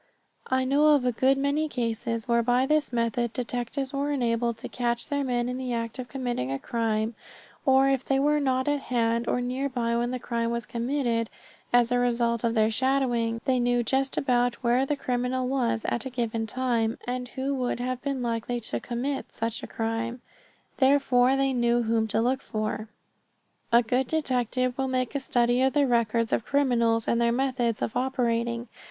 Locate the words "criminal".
14.95-15.47